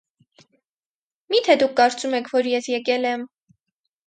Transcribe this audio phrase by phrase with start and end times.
[1.33, 3.29] -Մի՞թե դուք կարծում եք, որ ես եկել եմ…